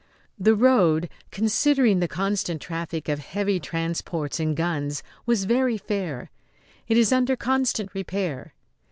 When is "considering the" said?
1.29-2.07